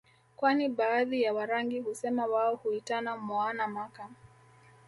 [0.35, 4.09] kwani baadhi ya Warangi husema wao huitana mwaana maka